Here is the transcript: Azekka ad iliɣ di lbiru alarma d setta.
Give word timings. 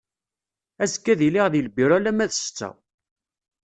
Azekka 0.83 1.09
ad 1.13 1.21
iliɣ 1.27 1.47
di 1.49 1.59
lbiru 1.67 1.93
alarma 1.97 2.25
d 2.29 2.31
setta. 2.35 2.69